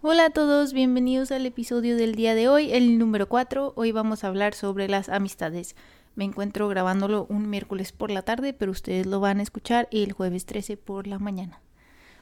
Hola 0.00 0.26
a 0.26 0.30
todos, 0.30 0.74
bienvenidos 0.74 1.32
al 1.32 1.44
episodio 1.44 1.96
del 1.96 2.14
día 2.14 2.36
de 2.36 2.48
hoy, 2.48 2.70
el 2.72 2.98
número 2.98 3.28
4. 3.28 3.72
Hoy 3.74 3.90
vamos 3.90 4.22
a 4.22 4.28
hablar 4.28 4.54
sobre 4.54 4.86
las 4.86 5.08
amistades. 5.08 5.74
Me 6.14 6.22
encuentro 6.22 6.68
grabándolo 6.68 7.26
un 7.28 7.50
miércoles 7.50 7.90
por 7.90 8.12
la 8.12 8.22
tarde, 8.22 8.52
pero 8.52 8.70
ustedes 8.70 9.06
lo 9.06 9.18
van 9.18 9.40
a 9.40 9.42
escuchar 9.42 9.88
el 9.90 10.12
jueves 10.12 10.46
13 10.46 10.76
por 10.76 11.08
la 11.08 11.18
mañana. 11.18 11.60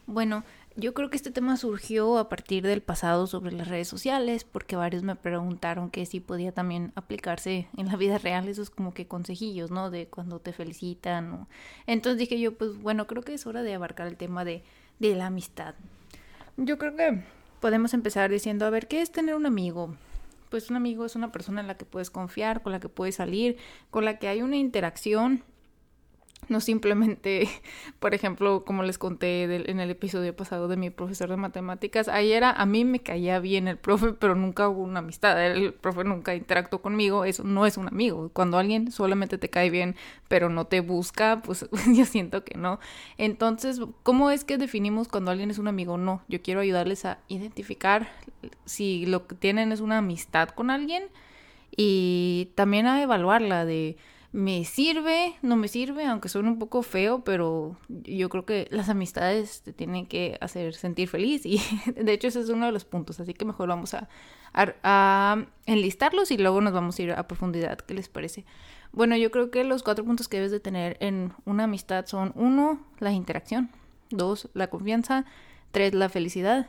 Bueno, 0.06 0.42
yo 0.74 0.94
creo 0.94 1.10
que 1.10 1.18
este 1.18 1.30
tema 1.30 1.58
surgió 1.58 2.16
a 2.16 2.30
partir 2.30 2.66
del 2.66 2.80
pasado 2.80 3.26
sobre 3.26 3.52
las 3.52 3.68
redes 3.68 3.88
sociales, 3.88 4.44
porque 4.44 4.74
varios 4.74 5.02
me 5.02 5.14
preguntaron 5.14 5.90
que 5.90 6.06
si 6.06 6.18
podía 6.18 6.52
también 6.52 6.92
aplicarse 6.94 7.68
en 7.76 7.88
la 7.88 7.96
vida 7.96 8.16
real 8.16 8.48
esos 8.48 8.70
como 8.70 8.94
que 8.94 9.06
consejillos, 9.06 9.70
¿no? 9.70 9.90
De 9.90 10.06
cuando 10.06 10.38
te 10.40 10.54
felicitan. 10.54 11.46
Entonces 11.86 12.18
dije 12.18 12.40
yo, 12.40 12.56
pues 12.56 12.80
bueno, 12.80 13.06
creo 13.06 13.22
que 13.22 13.34
es 13.34 13.46
hora 13.46 13.62
de 13.62 13.74
abarcar 13.74 14.06
el 14.06 14.16
tema 14.16 14.46
de, 14.46 14.64
de 14.98 15.14
la 15.14 15.26
amistad. 15.26 15.74
Yo 16.56 16.78
creo 16.78 16.96
que 16.96 17.22
podemos 17.60 17.94
empezar 17.94 18.30
diciendo, 18.30 18.66
a 18.66 18.70
ver, 18.70 18.88
¿qué 18.88 19.02
es 19.02 19.10
tener 19.10 19.34
un 19.34 19.46
amigo? 19.46 19.94
Pues 20.50 20.70
un 20.70 20.76
amigo 20.76 21.04
es 21.04 21.16
una 21.16 21.32
persona 21.32 21.60
en 21.60 21.66
la 21.66 21.76
que 21.76 21.84
puedes 21.84 22.10
confiar, 22.10 22.62
con 22.62 22.72
la 22.72 22.80
que 22.80 22.88
puedes 22.88 23.16
salir, 23.16 23.56
con 23.90 24.04
la 24.04 24.18
que 24.18 24.28
hay 24.28 24.42
una 24.42 24.56
interacción 24.56 25.42
no 26.48 26.60
simplemente, 26.60 27.48
por 27.98 28.14
ejemplo, 28.14 28.64
como 28.64 28.82
les 28.82 28.98
conté 28.98 29.44
en 29.44 29.80
el 29.80 29.90
episodio 29.90 30.34
pasado 30.34 30.68
de 30.68 30.76
mi 30.76 30.90
profesor 30.90 31.28
de 31.28 31.36
matemáticas, 31.36 32.08
ahí 32.08 32.32
era, 32.32 32.50
a 32.50 32.66
mí 32.66 32.84
me 32.84 33.00
caía 33.00 33.38
bien 33.38 33.68
el 33.68 33.78
profe, 33.78 34.12
pero 34.12 34.34
nunca 34.34 34.68
hubo 34.68 34.82
una 34.82 35.00
amistad, 35.00 35.44
el 35.44 35.74
profe 35.74 36.04
nunca 36.04 36.34
interactuó 36.34 36.80
conmigo, 36.82 37.24
eso 37.24 37.44
no 37.44 37.66
es 37.66 37.76
un 37.76 37.88
amigo. 37.88 38.30
Cuando 38.32 38.58
alguien 38.58 38.90
solamente 38.90 39.38
te 39.38 39.50
cae 39.50 39.70
bien, 39.70 39.96
pero 40.28 40.48
no 40.48 40.66
te 40.66 40.80
busca, 40.80 41.42
pues 41.42 41.68
yo 41.94 42.04
siento 42.04 42.44
que 42.44 42.56
no. 42.56 42.78
Entonces, 43.18 43.80
¿cómo 44.02 44.30
es 44.30 44.44
que 44.44 44.58
definimos 44.58 45.08
cuando 45.08 45.30
alguien 45.30 45.50
es 45.50 45.58
un 45.58 45.68
amigo? 45.68 45.98
No, 45.98 46.22
yo 46.28 46.42
quiero 46.42 46.60
ayudarles 46.60 47.04
a 47.04 47.18
identificar 47.28 48.08
si 48.64 49.06
lo 49.06 49.26
que 49.26 49.34
tienen 49.34 49.72
es 49.72 49.80
una 49.80 49.98
amistad 49.98 50.48
con 50.50 50.70
alguien 50.70 51.04
y 51.76 52.50
también 52.54 52.86
a 52.86 53.02
evaluarla 53.02 53.64
de 53.64 53.96
me 54.36 54.66
sirve, 54.66 55.34
no 55.40 55.56
me 55.56 55.66
sirve, 55.66 56.04
aunque 56.04 56.28
suene 56.28 56.50
un 56.50 56.58
poco 56.58 56.82
feo, 56.82 57.24
pero 57.24 57.78
yo 57.88 58.28
creo 58.28 58.44
que 58.44 58.68
las 58.70 58.90
amistades 58.90 59.62
te 59.62 59.72
tienen 59.72 60.04
que 60.04 60.36
hacer 60.42 60.74
sentir 60.74 61.08
feliz 61.08 61.46
y 61.46 61.58
de 61.96 62.12
hecho 62.12 62.28
ese 62.28 62.40
es 62.40 62.50
uno 62.50 62.66
de 62.66 62.72
los 62.72 62.84
puntos, 62.84 63.18
así 63.18 63.32
que 63.32 63.46
mejor 63.46 63.70
vamos 63.70 63.94
a, 63.94 64.10
a, 64.82 65.46
enlistarlos 65.64 66.30
y 66.30 66.36
luego 66.36 66.60
nos 66.60 66.74
vamos 66.74 66.98
a 66.98 67.02
ir 67.02 67.12
a 67.12 67.26
profundidad, 67.26 67.78
¿qué 67.78 67.94
les 67.94 68.10
parece? 68.10 68.44
Bueno, 68.92 69.16
yo 69.16 69.30
creo 69.30 69.50
que 69.50 69.64
los 69.64 69.82
cuatro 69.82 70.04
puntos 70.04 70.28
que 70.28 70.36
debes 70.36 70.52
de 70.52 70.60
tener 70.60 70.98
en 71.00 71.32
una 71.46 71.64
amistad 71.64 72.04
son 72.04 72.32
uno, 72.34 72.84
la 72.98 73.12
interacción, 73.12 73.70
dos, 74.10 74.50
la 74.52 74.68
confianza, 74.68 75.24
tres, 75.70 75.94
la 75.94 76.10
felicidad 76.10 76.68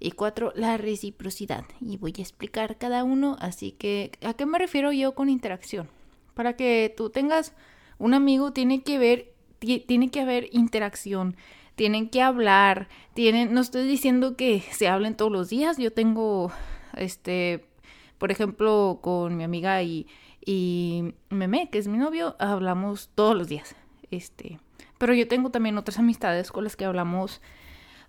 y 0.00 0.10
cuatro, 0.10 0.52
la 0.56 0.78
reciprocidad. 0.78 1.64
Y 1.80 1.96
voy 1.96 2.12
a 2.18 2.22
explicar 2.22 2.76
cada 2.76 3.04
uno, 3.04 3.36
así 3.38 3.70
que 3.70 4.10
¿a 4.26 4.34
qué 4.34 4.46
me 4.46 4.58
refiero 4.58 4.90
yo 4.90 5.14
con 5.14 5.28
interacción? 5.28 5.88
Para 6.34 6.56
que 6.56 6.92
tú 6.96 7.10
tengas 7.10 7.54
un 7.98 8.14
amigo 8.14 8.52
tiene 8.52 8.82
que 8.82 8.98
ver, 8.98 9.32
tiene 9.58 10.10
que 10.10 10.20
haber 10.20 10.48
interacción, 10.52 11.36
tienen 11.74 12.08
que 12.08 12.22
hablar, 12.22 12.88
tienen, 13.14 13.54
no 13.54 13.60
estoy 13.60 13.86
diciendo 13.86 14.36
que 14.36 14.60
se 14.72 14.88
hablen 14.88 15.16
todos 15.16 15.32
los 15.32 15.48
días, 15.48 15.78
yo 15.78 15.92
tengo, 15.92 16.52
este, 16.96 17.64
por 18.18 18.30
ejemplo, 18.30 18.98
con 19.02 19.36
mi 19.36 19.44
amiga 19.44 19.82
y, 19.82 20.06
y 20.44 21.14
Meme, 21.30 21.70
que 21.70 21.78
es 21.78 21.88
mi 21.88 21.98
novio, 21.98 22.36
hablamos 22.38 23.10
todos 23.14 23.36
los 23.36 23.48
días, 23.48 23.74
este, 24.10 24.58
pero 24.98 25.14
yo 25.14 25.26
tengo 25.28 25.50
también 25.50 25.78
otras 25.78 25.98
amistades 25.98 26.52
con 26.52 26.64
las 26.64 26.76
que 26.76 26.84
hablamos 26.84 27.40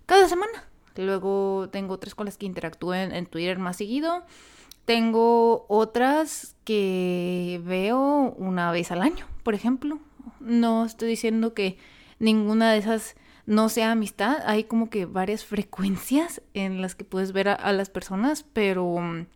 cada 0.06 0.28
semana. 0.28 0.68
Luego 0.96 1.68
tengo 1.70 1.92
otras 1.92 2.14
con 2.14 2.24
las 2.24 2.38
que 2.38 2.46
interactúen 2.46 3.12
en 3.12 3.26
Twitter 3.26 3.58
más 3.58 3.76
seguido 3.76 4.24
tengo 4.86 5.66
otras 5.68 6.55
que 6.66 7.62
veo 7.64 8.34
una 8.36 8.72
vez 8.72 8.90
al 8.90 9.00
año, 9.00 9.24
por 9.44 9.54
ejemplo. 9.54 10.00
No 10.40 10.84
estoy 10.84 11.08
diciendo 11.08 11.54
que 11.54 11.78
ninguna 12.18 12.72
de 12.72 12.78
esas 12.78 13.14
no 13.46 13.68
sea 13.68 13.92
amistad. 13.92 14.38
Hay 14.44 14.64
como 14.64 14.90
que 14.90 15.06
varias 15.06 15.44
frecuencias 15.44 16.42
en 16.54 16.82
las 16.82 16.96
que 16.96 17.04
puedes 17.04 17.30
ver 17.30 17.48
a, 17.48 17.72
las 17.72 17.88
personas, 17.88 18.44
pero 18.52 18.98
mm, 18.98 19.26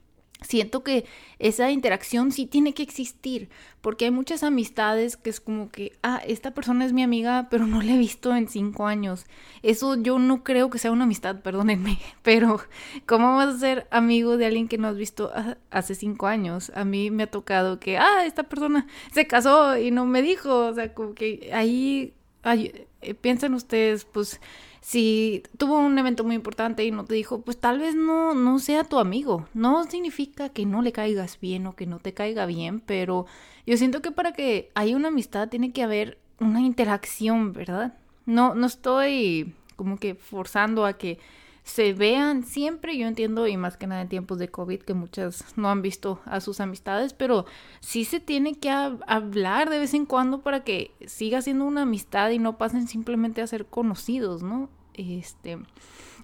siento 0.43 0.83
que 0.83 1.05
esa 1.39 1.71
interacción 1.71 2.33
sí 2.33 2.47
tiene 2.47 2.75
que 2.75 2.83
existir, 2.83 3.49
porque 3.81 4.06
hay 4.06 4.11
muchas 4.11 4.43
amistades 4.43 5.17
que 5.17 5.31
es 5.31 5.41
como 5.41 5.71
que, 5.71 5.93
ah, 6.03 6.21
esta 6.27 6.53
persona 6.53 6.84
es 6.84 6.93
mi 6.93 7.03
amiga, 7.03 7.49
pero 7.51 7.67
no 7.67 7.81
la 7.83 7.95
he 7.95 7.99
visto 7.99 8.34
en 8.34 8.49
cinco 8.49 8.87
años. 8.87 9.27
Eso 9.62 9.97
yo 9.97 10.19
no 10.19 10.45
creo 10.45 10.71
que 10.71 10.78
sea 10.78 10.93
una 10.93 11.05
amistad, 11.05 11.41
perdónenme, 11.43 11.99
pero 12.23 12.61
¿cómo 13.06 13.37
vas 13.37 13.55
a 13.55 13.59
ser 13.59 13.87
amigo 13.91 14.37
de 14.37 14.47
alguien 14.47 14.69
que 14.69 14.78
no 14.78 14.89
has 14.89 14.97
visto 14.97 15.31
hace 15.71 15.95
cinco 15.95 16.27
años? 16.27 16.72
A 16.75 16.84
mí 16.84 17.11
me 17.11 17.25
ha 17.25 17.31
tocado 17.31 17.81
que, 17.81 17.99
ah, 17.99 18.25
esta 18.27 18.45
persona 18.45 18.87
se 19.12 19.27
casó 19.27 19.77
y 19.78 19.91
no 19.91 20.07
me 20.07 20.22
dijo, 20.22 20.67
o 20.67 20.75
sea, 20.75 20.95
como 20.95 21.15
que 21.15 21.51
ahí, 21.53 22.15
ahí 22.43 22.87
eh, 23.01 23.15
piensen 23.15 23.55
ustedes, 23.55 24.05
pues 24.05 24.41
si 24.81 25.43
tuvo 25.59 25.78
un 25.78 25.99
evento 25.99 26.25
muy 26.25 26.34
importante 26.34 26.84
y 26.84 26.91
no 26.91 27.05
te 27.05 27.15
dijo, 27.15 27.43
pues 27.43 27.59
tal 27.59 27.78
vez 27.78 27.95
no, 27.95 28.34
no 28.34 28.59
sea 28.59 28.84
tu 28.84 28.99
amigo. 28.99 29.47
No 29.55 29.84
significa 29.84 30.49
que 30.49 30.67
no 30.67 30.83
le 30.83 30.93
caigas 30.93 31.39
bien 31.41 31.67
o 31.67 31.77
que 31.77 31.87
no 31.87 31.99
te 31.99 32.15
caiga 32.15 32.47
bien, 32.47 32.81
pero 32.81 33.27
yo 33.67 33.77
siento 33.77 34.01
que 34.03 34.11
para 34.11 34.33
que 34.33 34.71
haya 34.75 34.97
una 34.97 35.09
amistad 35.09 35.49
tiene 35.49 35.73
que 35.73 35.83
haber 35.83 36.19
una 36.39 36.61
interacción, 36.61 37.53
¿verdad? 37.53 37.95
No, 38.25 38.55
no 38.55 38.67
estoy 38.67 39.55
como 39.77 39.99
que 39.99 40.15
forzando 40.15 40.87
a 40.87 40.95
que 40.95 41.19
se 41.62 41.93
vean 41.93 42.44
siempre, 42.44 42.97
yo 42.97 43.06
entiendo, 43.06 43.47
y 43.47 43.56
más 43.56 43.76
que 43.76 43.87
nada 43.87 44.03
en 44.03 44.09
tiempos 44.09 44.38
de 44.38 44.48
COVID, 44.48 44.81
que 44.81 44.94
muchas 44.94 45.44
no 45.56 45.69
han 45.71 45.82
visto 45.82 46.21
a 46.25 46.41
sus 46.41 46.60
amistades, 46.60 47.12
pero 47.12 47.47
sí 47.81 48.04
se 48.04 48.21
tiene 48.21 48.54
que 48.54 48.71
hablar 48.71 49.71
de 49.71 49.78
vez 49.78 49.94
en 49.94 50.06
cuando 50.06 50.41
para 50.41 50.65
que 50.65 50.93
siga 51.06 51.43
siendo 51.43 51.65
una 51.65 51.82
amistad 51.82 52.31
y 52.31 52.38
no 52.38 52.59
pasen 52.59 52.88
simplemente 52.88 53.43
a 53.43 53.47
ser 53.47 53.66
conocidos, 53.66 54.43
¿no? 54.43 54.69
Este, 54.94 55.59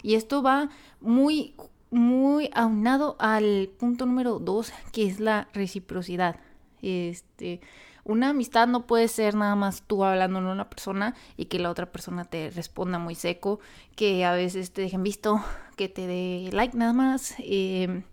y 0.03 0.15
esto 0.15 0.43
va 0.43 0.71
muy, 1.01 1.55
muy 1.91 2.51
aunado 2.55 3.17
al 3.19 3.71
punto 3.79 4.07
número 4.07 4.39
dos, 4.39 4.73
que 4.93 5.07
es 5.07 5.21
la 5.21 5.49
reciprocidad. 5.53 6.37
Este, 6.83 7.61
una 8.07 8.31
amistad 8.31 8.69
no 8.69 8.87
puede 8.87 9.09
ser 9.09 9.35
nada 9.35 9.57
más 9.57 9.83
tú 9.83 10.05
hablando 10.05 10.39
con 10.39 10.47
una 10.47 10.71
persona 10.71 11.15
y 11.37 11.47
que 11.47 11.59
la 11.59 11.71
otra 11.71 11.87
persona 11.87 12.25
te 12.25 12.51
responda 12.51 12.99
muy 12.99 13.15
seco, 13.15 13.61
que 13.97 14.25
a 14.25 14.33
veces 14.33 14.73
te 14.73 14.83
dejen 14.83 15.03
visto, 15.03 15.43
que 15.77 15.89
te 15.89 16.07
dé 16.07 16.49
like 16.53 16.77
nada 16.77 16.93
más. 16.93 17.35
Em, 17.39 18.05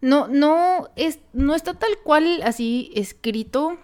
no, 0.00 0.28
no, 0.28 0.88
es, 0.96 1.18
no 1.32 1.54
está 1.54 1.74
tal 1.74 1.90
cual 2.04 2.40
así 2.44 2.90
escrito 2.94 3.78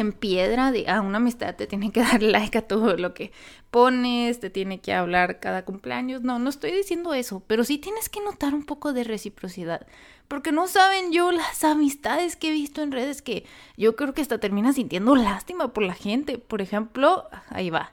en 0.00 0.12
piedra 0.12 0.72
de, 0.72 0.88
ah, 0.88 1.00
una 1.00 1.18
amistad 1.18 1.54
te 1.54 1.66
tiene 1.66 1.92
que 1.92 2.00
dar 2.02 2.22
like 2.22 2.58
a 2.58 2.62
todo 2.62 2.96
lo 2.96 3.14
que 3.14 3.32
pones, 3.70 4.40
te 4.40 4.50
tiene 4.50 4.80
que 4.80 4.92
hablar 4.92 5.40
cada 5.40 5.64
cumpleaños. 5.64 6.22
No, 6.22 6.38
no 6.38 6.50
estoy 6.50 6.72
diciendo 6.72 7.14
eso, 7.14 7.42
pero 7.46 7.64
sí 7.64 7.78
tienes 7.78 8.08
que 8.08 8.20
notar 8.20 8.54
un 8.54 8.64
poco 8.64 8.92
de 8.92 9.04
reciprocidad. 9.04 9.86
Porque 10.28 10.52
no 10.52 10.68
saben 10.68 11.12
yo 11.12 11.32
las 11.32 11.64
amistades 11.64 12.36
que 12.36 12.48
he 12.48 12.52
visto 12.52 12.82
en 12.82 12.92
redes 12.92 13.22
que 13.22 13.44
yo 13.76 13.96
creo 13.96 14.14
que 14.14 14.22
hasta 14.22 14.38
termina 14.38 14.72
sintiendo 14.72 15.14
lástima 15.16 15.72
por 15.72 15.82
la 15.84 15.94
gente. 15.94 16.38
Por 16.38 16.62
ejemplo, 16.62 17.28
ahí 17.50 17.70
va. 17.70 17.92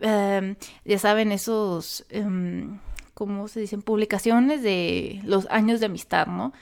Em, 0.00 0.56
ya 0.84 0.98
saben, 0.98 1.32
esos, 1.32 2.04
um, 2.14 2.78
¿cómo 3.14 3.48
se 3.48 3.60
dicen? 3.60 3.82
Publicaciones 3.82 4.62
de 4.62 5.20
los 5.24 5.46
años 5.50 5.80
de 5.80 5.86
amistad, 5.86 6.26
¿no? 6.26 6.52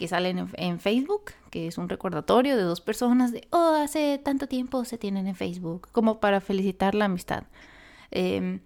que 0.00 0.08
salen 0.08 0.48
en, 0.54 0.80
Facebook, 0.80 1.32
que 1.50 1.66
es 1.66 1.78
un 1.78 1.88
recordatorio 1.88 2.56
de 2.56 2.62
dos 2.62 2.80
personas 2.80 3.32
de, 3.32 3.46
oh, 3.50 3.74
hace 3.74 4.18
tanto 4.18 4.46
tiempo 4.46 4.84
se 4.84 4.98
tienen 4.98 5.26
en 5.26 5.34
Facebook, 5.34 5.88
como 5.92 6.20
para 6.20 6.40
felicitar 6.40 6.94
la 6.94 7.06
amistad. 7.06 7.44
Em, 8.10 8.60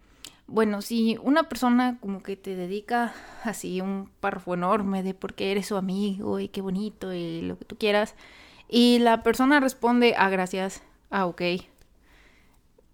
bueno, 0.47 0.83
si 0.83 1.19
una 1.22 1.45
persona 1.49 1.99
como 2.00 2.22
que 2.22 2.37
te 2.37 2.55
dedica 2.55 3.15
así 3.45 3.81
un 3.81 4.11
párrafo 4.21 4.54
enorme 4.54 5.03
de 5.03 5.15
por 5.15 5.34
qué 5.34 5.53
eres 5.53 5.66
su 5.66 5.77
amigo 5.77 6.39
y 6.39 6.48
qué 6.48 6.60
bonito 6.60 7.13
y 7.15 7.41
lo 7.42 7.59
que 7.59 7.65
tú 7.65 7.77
quieras, 7.77 8.15
y 8.69 8.98
la 8.98 9.22
persona 9.22 9.60
responde, 9.60 10.15
ah, 10.19 10.28
gracias, 10.28 10.83
ah, 11.10 11.27
ok, 11.27 11.42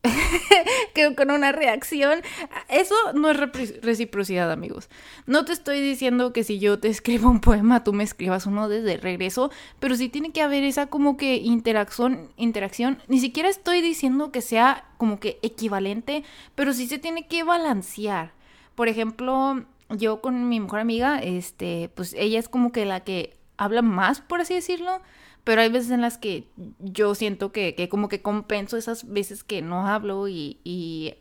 que 0.94 1.14
con 1.14 1.30
una 1.30 1.52
reacción. 1.52 2.20
Eso 2.68 2.94
no 3.14 3.30
es 3.30 3.36
reciprocidad, 3.82 4.50
amigos. 4.50 4.88
No 5.26 5.44
te 5.44 5.52
estoy 5.52 5.80
diciendo 5.80 6.32
que 6.32 6.44
si 6.44 6.58
yo 6.58 6.78
te 6.78 6.88
escribo 6.88 7.28
un 7.28 7.40
poema, 7.40 7.84
tú 7.84 7.92
me 7.92 8.04
escribas 8.04 8.46
uno 8.46 8.68
desde 8.68 8.96
regreso, 8.96 9.50
pero 9.78 9.96
sí 9.96 10.08
tiene 10.08 10.32
que 10.32 10.42
haber 10.42 10.64
esa 10.64 10.86
como 10.86 11.16
que 11.16 11.36
interacción, 11.36 12.30
interacción. 12.36 12.98
Ni 13.08 13.20
siquiera 13.20 13.48
estoy 13.48 13.80
diciendo 13.80 14.32
que 14.32 14.40
sea 14.40 14.84
como 14.96 15.20
que 15.20 15.38
equivalente, 15.42 16.24
pero 16.54 16.72
sí 16.72 16.86
se 16.86 16.98
tiene 16.98 17.26
que 17.26 17.44
balancear. 17.44 18.32
Por 18.74 18.88
ejemplo, 18.88 19.64
yo 19.90 20.20
con 20.20 20.48
mi 20.48 20.60
mejor 20.60 20.80
amiga, 20.80 21.18
este, 21.18 21.90
pues 21.94 22.14
ella 22.14 22.38
es 22.38 22.48
como 22.48 22.72
que 22.72 22.86
la 22.86 23.00
que 23.00 23.36
habla 23.56 23.82
más, 23.82 24.22
por 24.22 24.40
así 24.40 24.54
decirlo 24.54 25.02
pero 25.44 25.62
hay 25.62 25.70
veces 25.70 25.90
en 25.90 26.00
las 26.00 26.18
que 26.18 26.48
yo 26.80 27.14
siento 27.14 27.52
que, 27.52 27.74
que 27.74 27.88
como 27.88 28.08
que 28.08 28.22
compenso 28.22 28.76
esas 28.76 29.08
veces 29.08 29.44
que 29.44 29.62
no 29.62 29.86
hablo 29.86 30.28
y, 30.28 30.58
y, 30.64 31.14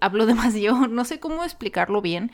hablo, 0.00 0.26
de 0.26 0.34
más 0.34 0.54
yo. 0.54 0.86
No 0.88 1.04
sé 1.04 1.20
cómo 1.20 1.44
explicarlo 1.44 2.02
bien, 2.02 2.30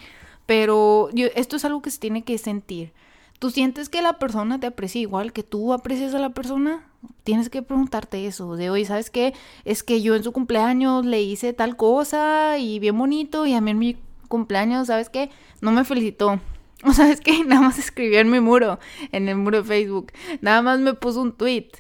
pero 0.46 1.10
esto 1.34 1.56
es 1.56 1.64
algo 1.64 1.82
que 1.82 1.90
se 1.90 2.00
tiene 2.00 2.24
que 2.24 2.38
sentir. 2.38 2.92
¿Tú 3.38 3.50
sientes 3.50 3.88
que 3.88 4.02
la 4.02 4.18
persona 4.18 4.60
te 4.60 4.66
aprecia 4.66 5.00
igual 5.00 5.32
que 5.32 5.42
tú 5.42 5.72
aprecias 5.72 6.14
a 6.14 6.18
la 6.18 6.30
persona? 6.30 6.86
Tienes 7.24 7.48
que 7.48 7.62
preguntarte 7.62 8.26
eso, 8.26 8.56
de 8.56 8.68
hoy, 8.68 8.84
¿sabes 8.84 9.08
qué? 9.08 9.32
Es 9.64 9.82
que 9.82 10.02
yo 10.02 10.14
en 10.14 10.22
su 10.22 10.32
cumpleaños 10.32 11.06
le 11.06 11.22
hice 11.22 11.54
tal 11.54 11.76
cosa 11.76 12.58
y 12.58 12.78
bien 12.78 12.98
bonito 12.98 13.46
y 13.46 13.54
a 13.54 13.62
mí 13.62 13.70
en 13.70 13.78
mi 13.78 13.96
cumpleaños, 14.28 14.88
¿sabes 14.88 15.08
qué? 15.08 15.30
No 15.62 15.72
me 15.72 15.84
felicitó. 15.84 16.38
O 16.84 16.92
sabes 16.92 17.20
qué? 17.20 17.44
Nada 17.44 17.60
más 17.60 17.78
escribió 17.78 18.20
en 18.20 18.30
mi 18.30 18.40
muro, 18.40 18.78
en 19.12 19.28
el 19.28 19.36
muro 19.36 19.58
de 19.58 19.68
Facebook. 19.68 20.12
Nada 20.40 20.62
más 20.62 20.80
me 20.80 20.94
puso 20.94 21.20
un 21.20 21.32
tweet. 21.32 21.70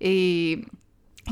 Y 0.00 0.66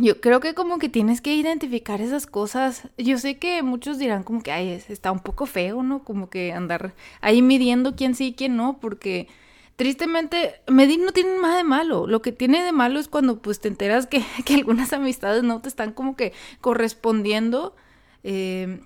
yo 0.00 0.20
creo 0.20 0.40
que 0.40 0.54
como 0.54 0.78
que 0.78 0.88
tienes 0.88 1.20
que 1.20 1.34
identificar 1.34 2.00
esas 2.00 2.26
cosas. 2.26 2.88
Yo 2.98 3.18
sé 3.18 3.38
que 3.38 3.62
muchos 3.62 3.98
dirán 3.98 4.24
como 4.24 4.42
que, 4.42 4.52
ay, 4.52 4.82
está 4.88 5.12
un 5.12 5.20
poco 5.20 5.46
feo, 5.46 5.82
¿no? 5.82 6.04
Como 6.04 6.28
que 6.28 6.52
andar 6.52 6.94
ahí 7.20 7.42
midiendo 7.42 7.96
quién 7.96 8.14
sí 8.14 8.26
y 8.26 8.34
quién 8.34 8.56
no, 8.56 8.78
porque 8.80 9.28
tristemente, 9.76 10.60
medir 10.68 11.00
no 11.00 11.12
tiene 11.12 11.38
nada 11.40 11.56
de 11.56 11.64
malo. 11.64 12.06
Lo 12.06 12.22
que 12.22 12.32
tiene 12.32 12.62
de 12.62 12.72
malo 12.72 13.00
es 13.00 13.08
cuando 13.08 13.40
pues 13.40 13.60
te 13.60 13.68
enteras 13.68 14.06
que, 14.06 14.24
que 14.44 14.54
algunas 14.54 14.92
amistades 14.92 15.42
no 15.44 15.60
te 15.60 15.68
están 15.68 15.92
como 15.92 16.16
que 16.16 16.32
correspondiendo. 16.60 17.74
Eh, 18.22 18.80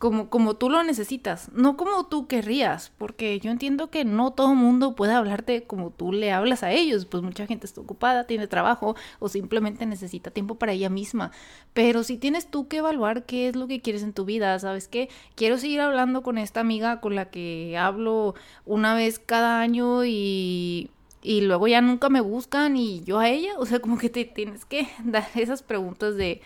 como, 0.00 0.30
como 0.30 0.56
tú 0.56 0.70
lo 0.70 0.82
necesitas, 0.82 1.50
no 1.52 1.76
como 1.76 2.06
tú 2.06 2.26
querrías, 2.26 2.90
porque 2.96 3.38
yo 3.38 3.50
entiendo 3.50 3.90
que 3.90 4.06
no 4.06 4.32
todo 4.32 4.54
mundo 4.54 4.94
puede 4.94 5.12
hablarte 5.12 5.64
como 5.64 5.90
tú 5.90 6.10
le 6.10 6.32
hablas 6.32 6.62
a 6.62 6.72
ellos, 6.72 7.04
pues 7.04 7.22
mucha 7.22 7.46
gente 7.46 7.66
está 7.66 7.82
ocupada, 7.82 8.26
tiene 8.26 8.46
trabajo 8.46 8.96
o 9.18 9.28
simplemente 9.28 9.84
necesita 9.84 10.30
tiempo 10.30 10.54
para 10.54 10.72
ella 10.72 10.88
misma, 10.88 11.32
pero 11.74 12.02
si 12.02 12.16
tienes 12.16 12.50
tú 12.50 12.66
que 12.66 12.78
evaluar 12.78 13.26
qué 13.26 13.48
es 13.48 13.56
lo 13.56 13.68
que 13.68 13.82
quieres 13.82 14.02
en 14.02 14.14
tu 14.14 14.24
vida, 14.24 14.58
¿sabes 14.58 14.88
qué? 14.88 15.10
Quiero 15.34 15.58
seguir 15.58 15.82
hablando 15.82 16.22
con 16.22 16.38
esta 16.38 16.60
amiga 16.60 17.02
con 17.02 17.14
la 17.14 17.26
que 17.26 17.76
hablo 17.76 18.34
una 18.64 18.94
vez 18.94 19.18
cada 19.18 19.60
año 19.60 20.06
y 20.06 20.90
y 21.22 21.42
luego 21.42 21.68
ya 21.68 21.82
nunca 21.82 22.08
me 22.08 22.22
buscan 22.22 22.78
y 22.78 23.02
yo 23.04 23.18
a 23.18 23.28
ella, 23.28 23.52
o 23.58 23.66
sea, 23.66 23.80
como 23.80 23.98
que 23.98 24.08
te 24.08 24.24
tienes 24.24 24.64
que 24.64 24.88
dar 25.04 25.28
esas 25.34 25.62
preguntas 25.62 26.16
de 26.16 26.40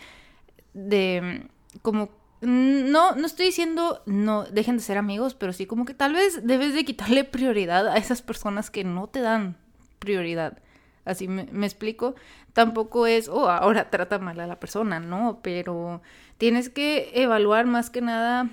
de 0.73 1.47
como 1.83 2.09
no, 2.45 3.15
no 3.15 3.27
estoy 3.27 3.47
diciendo 3.47 4.03
no 4.07 4.45
dejen 4.45 4.77
de 4.77 4.83
ser 4.83 4.99
amigos, 4.99 5.35
pero 5.35 5.53
sí 5.53 5.67
como 5.67 5.85
que 5.85 5.95
tal 5.95 6.13
vez 6.13 6.47
debes 6.47 6.75
de 6.75 6.85
quitarle 6.85 7.25
prioridad 7.25 7.89
a 7.89 7.97
esas 7.97 8.23
personas 8.23 8.71
que 8.71 8.85
no 8.85 9.07
te 9.09 9.21
dan 9.21 9.57
prioridad. 9.99 10.59
Así 11.05 11.29
me, 11.29 11.67
explico. 11.67 12.15
Tampoco 12.53 13.07
es, 13.07 13.29
oh, 13.29 13.51
ahora 13.51 13.91
trata 13.91 14.19
mal 14.19 14.41
a 14.41 14.47
la 14.47 14.59
persona, 14.59 15.01
no, 15.01 15.41
pero 15.43 16.01
tienes 16.39 16.71
que 16.71 17.11
evaluar 17.15 17.67
más 17.67 17.91
que 17.91 18.01
nada 18.01 18.49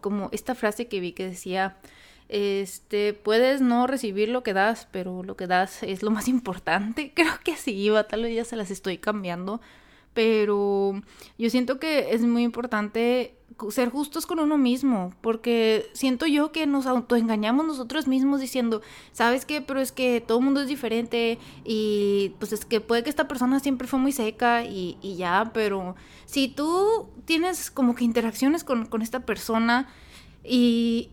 como 0.00 0.28
esta 0.32 0.54
frase 0.54 0.86
que 0.86 1.00
vi 1.00 1.12
que 1.12 1.28
decía, 1.28 1.76
este, 2.28 3.14
puedes 3.14 3.60
no 3.60 3.86
recibir 3.86 4.28
lo 4.28 4.42
que 4.42 4.54
das, 4.54 4.88
pero 4.90 5.22
lo 5.22 5.36
que 5.36 5.46
das 5.46 5.82
es 5.82 6.02
lo 6.02 6.10
más 6.10 6.28
importante. 6.28 7.12
Creo 7.14 7.32
que 7.42 7.52
así 7.52 7.72
iba, 7.72 8.04
tal 8.04 8.22
vez 8.22 8.34
ya 8.34 8.44
se 8.44 8.56
las 8.56 8.70
estoy 8.70 8.98
cambiando 8.98 9.60
pero 10.14 11.02
yo 11.36 11.50
siento 11.50 11.78
que 11.78 12.14
es 12.14 12.22
muy 12.22 12.42
importante 12.42 13.34
ser 13.70 13.90
justos 13.90 14.26
con 14.26 14.40
uno 14.40 14.58
mismo, 14.58 15.12
porque 15.20 15.88
siento 15.92 16.26
yo 16.26 16.50
que 16.50 16.66
nos 16.66 16.86
autoengañamos 16.86 17.66
nosotros 17.66 18.08
mismos 18.08 18.40
diciendo, 18.40 18.82
¿sabes 19.12 19.44
qué? 19.44 19.60
Pero 19.60 19.80
es 19.80 19.92
que 19.92 20.20
todo 20.20 20.38
el 20.38 20.44
mundo 20.44 20.62
es 20.62 20.68
diferente 20.68 21.38
y 21.64 22.32
pues 22.38 22.52
es 22.52 22.64
que 22.64 22.80
puede 22.80 23.04
que 23.04 23.10
esta 23.10 23.28
persona 23.28 23.60
siempre 23.60 23.86
fue 23.86 23.98
muy 23.98 24.12
seca 24.12 24.64
y, 24.64 24.96
y 25.02 25.16
ya, 25.16 25.50
pero 25.54 25.94
si 26.26 26.48
tú 26.48 27.08
tienes 27.24 27.70
como 27.70 27.94
que 27.94 28.04
interacciones 28.04 28.64
con, 28.64 28.86
con 28.86 29.02
esta 29.02 29.20
persona 29.20 29.88
y, 30.44 31.10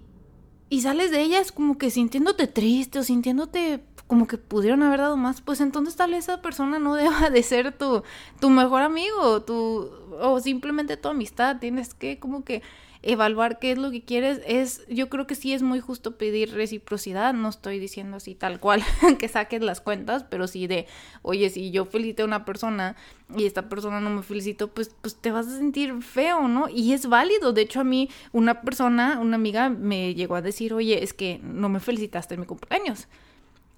y 0.71 0.79
sales 0.79 1.11
de 1.11 1.21
ellas 1.21 1.51
como 1.51 1.77
que 1.77 1.91
sintiéndote 1.91 2.47
triste 2.47 2.99
o 2.99 3.03
sintiéndote 3.03 3.83
como 4.07 4.25
que 4.25 4.37
pudieron 4.37 4.83
haber 4.83 5.01
dado 5.01 5.17
más, 5.17 5.41
pues 5.41 5.59
entonces 5.59 5.97
tal 5.97 6.11
vez 6.11 6.29
esa 6.29 6.41
persona 6.41 6.79
no 6.79 6.95
deba 6.95 7.29
de 7.29 7.43
ser 7.43 7.77
tu, 7.77 8.03
tu 8.39 8.49
mejor 8.49 8.81
amigo, 8.81 9.41
tu, 9.41 9.91
o 10.21 10.39
simplemente 10.39 10.95
tu 10.95 11.09
amistad. 11.09 11.57
Tienes 11.59 11.93
que 11.93 12.19
como 12.19 12.45
que 12.45 12.61
evaluar 13.03 13.59
qué 13.59 13.71
es 13.71 13.77
lo 13.77 13.91
que 13.91 14.03
quieres. 14.03 14.41
Es, 14.45 14.87
yo 14.87 15.09
creo 15.09 15.27
que 15.27 15.35
sí 15.35 15.53
es 15.53 15.61
muy 15.61 15.79
justo 15.79 16.17
pedir 16.17 16.53
reciprocidad. 16.53 17.33
No 17.33 17.49
estoy 17.49 17.79
diciendo 17.79 18.17
así 18.17 18.35
tal 18.35 18.59
cual 18.59 18.83
que 19.19 19.27
saques 19.27 19.61
las 19.61 19.81
cuentas, 19.81 20.23
pero 20.23 20.47
sí 20.47 20.67
de, 20.67 20.87
oye, 21.21 21.49
si 21.49 21.71
yo 21.71 21.85
felicité 21.85 22.21
a 22.21 22.25
una 22.25 22.45
persona 22.45 22.95
y 23.35 23.45
esta 23.45 23.69
persona 23.69 24.01
no 24.01 24.09
me 24.09 24.23
felicitó, 24.23 24.67
pues, 24.67 24.95
pues 25.01 25.15
te 25.15 25.31
vas 25.31 25.47
a 25.47 25.57
sentir 25.57 26.01
feo, 26.01 26.47
¿no? 26.47 26.69
Y 26.69 26.93
es 26.93 27.07
válido. 27.07 27.53
De 27.53 27.61
hecho, 27.61 27.79
a 27.79 27.83
mí 27.83 28.09
una 28.31 28.61
persona, 28.61 29.19
una 29.19 29.35
amiga, 29.35 29.69
me 29.69 30.13
llegó 30.13 30.35
a 30.35 30.41
decir, 30.41 30.73
oye, 30.73 31.03
es 31.03 31.13
que 31.13 31.39
no 31.43 31.69
me 31.69 31.79
felicitaste 31.79 32.35
en 32.35 32.41
mi 32.41 32.45
cumpleaños. 32.45 33.07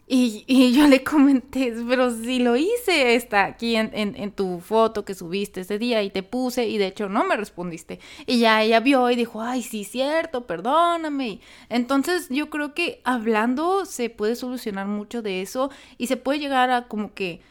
Y, 0.06 0.74
yo 0.76 0.88
le 0.88 1.04
comenté, 1.04 1.74
pero 1.88 2.12
si 2.12 2.40
lo 2.40 2.56
hice, 2.56 3.16
está 3.16 3.46
aquí 3.46 3.76
en, 3.76 3.92
en, 3.94 4.32
tu 4.32 4.60
foto 4.60 5.06
que 5.06 5.14
subiste 5.14 5.62
ese 5.62 5.80
día 5.80 6.04
y 6.04 6.10
te 6.10 6.24
puse 6.24 6.68
y 6.68 6.78
de 6.78 6.88
hecho 6.88 7.10
no 7.10 7.24
me 7.24 7.38
respondiste. 7.38 8.00
Y 8.26 8.40
ya 8.40 8.62
ella 8.62 8.80
vio 8.80 9.10
y 9.10 9.16
dijo, 9.16 9.42
ay, 9.42 9.64
sí, 9.64 9.84
cierto, 9.84 10.46
perdóname. 10.46 11.40
Entonces 11.70 12.28
yo 12.30 12.50
creo 12.50 12.74
que 12.74 13.02
hablando 13.04 13.86
se 13.86 14.10
puede 14.10 14.36
solucionar 14.36 14.88
mucho 14.88 15.22
de 15.22 15.42
eso 15.42 15.72
y 15.98 16.08
se 16.08 16.18
puede 16.18 16.40
llegar 16.40 16.70
a 16.70 16.88
como 16.88 17.14
que, 17.14 17.42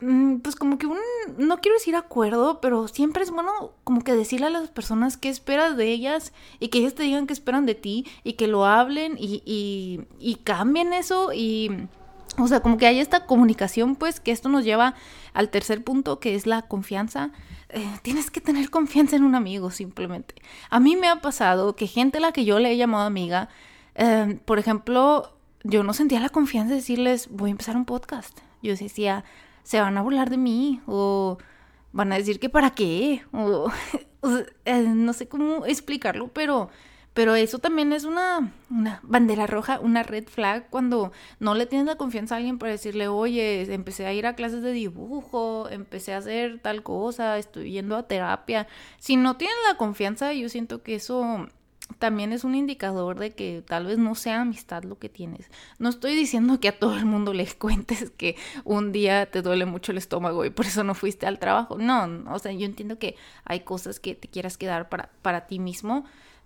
pues 0.00 0.54
como 0.54 0.78
que 0.78 0.86
un, 0.86 0.98
no 1.38 1.60
quiero 1.60 1.76
decir 1.76 1.96
acuerdo, 1.96 2.60
pero 2.60 2.86
siempre 2.86 3.24
es 3.24 3.30
bueno 3.30 3.72
como 3.82 4.02
que 4.02 4.14
decirle 4.14 4.46
a 4.46 4.50
las 4.50 4.68
personas 4.68 5.16
qué 5.16 5.28
esperas 5.28 5.76
de 5.76 5.90
ellas 5.90 6.32
y 6.60 6.68
que 6.68 6.78
ellas 6.78 6.94
te 6.94 7.02
digan 7.02 7.26
qué 7.26 7.32
esperan 7.32 7.66
de 7.66 7.74
ti 7.74 8.06
y 8.22 8.34
que 8.34 8.46
lo 8.46 8.64
hablen 8.64 9.16
y, 9.18 9.42
y, 9.44 10.00
y 10.20 10.36
cambien 10.36 10.92
eso 10.92 11.32
y 11.32 11.88
o 12.38 12.46
sea, 12.46 12.60
como 12.60 12.78
que 12.78 12.86
hay 12.86 13.00
esta 13.00 13.26
comunicación, 13.26 13.96
pues, 13.96 14.20
que 14.20 14.30
esto 14.30 14.48
nos 14.48 14.64
lleva 14.64 14.94
al 15.32 15.48
tercer 15.48 15.82
punto, 15.82 16.20
que 16.20 16.36
es 16.36 16.46
la 16.46 16.62
confianza. 16.62 17.30
Eh, 17.68 17.84
tienes 18.02 18.30
que 18.30 18.40
tener 18.40 18.70
confianza 18.70 19.16
en 19.16 19.24
un 19.24 19.34
amigo, 19.34 19.70
simplemente. 19.70 20.36
A 20.70 20.78
mí 20.78 20.94
me 20.94 21.08
ha 21.08 21.20
pasado 21.20 21.74
que 21.74 21.88
gente 21.88 22.18
a 22.18 22.20
la 22.20 22.32
que 22.32 22.44
yo 22.44 22.60
le 22.60 22.70
he 22.70 22.76
llamado 22.76 23.04
amiga, 23.04 23.48
eh, 23.96 24.38
por 24.44 24.60
ejemplo, 24.60 25.36
yo 25.64 25.82
no 25.82 25.92
sentía 25.92 26.20
la 26.20 26.28
confianza 26.28 26.70
de 26.70 26.76
decirles, 26.76 27.28
voy 27.30 27.50
a 27.50 27.52
empezar 27.52 27.76
un 27.76 27.84
podcast. 27.84 28.38
Yo 28.62 28.74
decía, 28.74 29.24
se 29.68 29.82
van 29.82 29.98
a 29.98 30.02
burlar 30.02 30.30
de 30.30 30.38
mí, 30.38 30.80
o 30.86 31.36
van 31.92 32.10
a 32.10 32.16
decir 32.16 32.40
que 32.40 32.48
para 32.48 32.70
qué, 32.70 33.22
o, 33.32 33.70
eh, 34.64 34.82
no 34.82 35.12
sé 35.12 35.28
cómo 35.28 35.66
explicarlo, 35.66 36.28
pero 36.28 36.70
pero 37.12 37.34
eso 37.34 37.58
también 37.58 37.92
es 37.92 38.04
una, 38.04 38.52
una 38.70 39.00
bandera 39.02 39.46
roja, 39.46 39.78
una 39.80 40.04
red 40.04 40.26
flag 40.26 40.70
cuando 40.70 41.12
no 41.38 41.54
le 41.54 41.66
tienes 41.66 41.86
la 41.86 41.96
confianza 41.96 42.36
a 42.36 42.38
alguien 42.38 42.58
para 42.58 42.72
decirle, 42.72 43.08
oye, 43.08 43.74
empecé 43.74 44.06
a 44.06 44.12
ir 44.14 44.24
a 44.26 44.36
clases 44.36 44.62
de 44.62 44.72
dibujo, 44.72 45.68
empecé 45.68 46.14
a 46.14 46.18
hacer 46.18 46.60
tal 46.60 46.82
cosa, 46.82 47.36
estoy 47.36 47.72
yendo 47.72 47.96
a 47.96 48.04
terapia. 48.06 48.68
Si 48.98 49.16
no 49.16 49.36
tienes 49.36 49.56
la 49.68 49.76
confianza, 49.76 50.32
yo 50.32 50.48
siento 50.48 50.82
que 50.82 50.94
eso 50.94 51.48
también 51.98 52.32
es 52.32 52.44
un 52.44 52.54
indicador 52.54 53.18
de 53.18 53.34
que 53.34 53.62
tal 53.66 53.86
vez 53.86 53.98
no 53.98 54.14
sea 54.14 54.42
amistad 54.42 54.84
lo 54.84 54.98
que 54.98 55.08
tienes. 55.08 55.50
No 55.78 55.88
estoy 55.88 56.14
diciendo 56.14 56.60
que 56.60 56.68
a 56.68 56.78
todo 56.78 56.96
el 56.96 57.06
mundo 57.06 57.32
le 57.32 57.46
cuentes 57.58 58.10
que 58.10 58.36
un 58.64 58.92
día 58.92 59.30
te 59.30 59.42
duele 59.42 59.66
mucho 59.66 59.92
el 59.92 59.98
estómago 59.98 60.44
y 60.44 60.50
por 60.50 60.66
eso 60.66 60.84
no 60.84 60.94
fuiste 60.94 61.26
al 61.26 61.38
trabajo. 61.38 61.78
No, 61.78 62.24
o 62.32 62.38
sea, 62.38 62.52
yo 62.52 62.66
entiendo 62.66 62.98
que 62.98 63.16
hay 63.44 63.60
cosas 63.60 64.00
que 64.00 64.14
te 64.14 64.28
quieras 64.28 64.58
quedar 64.58 64.88
para, 64.88 65.10
para 65.22 65.46
ti 65.46 65.58
mismo, 65.58 66.04